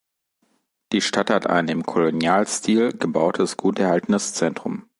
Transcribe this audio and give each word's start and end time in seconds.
Die 0.93 1.01
Stadt 1.01 1.29
hat 1.29 1.45
ein 1.45 1.67
im 1.67 1.83
Kolonialstil 1.85 2.97
gebautes 2.97 3.55
gut 3.55 3.77
erhaltenes 3.77 4.33
Zentrum. 4.33 4.87